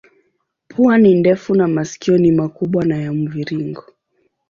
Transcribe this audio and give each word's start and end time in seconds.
Pua 0.67 0.97
ni 0.97 1.15
ndefu 1.15 1.55
na 1.55 1.67
masikio 1.67 2.17
ni 2.17 2.31
makubwa 2.31 2.85
na 2.85 2.97
ya 2.97 3.13
mviringo. 3.13 3.83